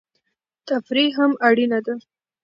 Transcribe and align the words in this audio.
تفریح 0.67 1.11
هم 1.19 1.31
اړینه 1.47 1.79
ده. 1.85 1.95